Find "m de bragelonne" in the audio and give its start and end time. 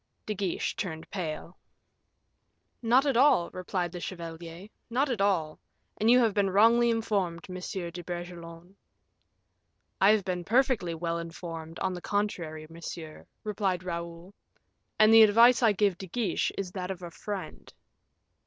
7.47-8.75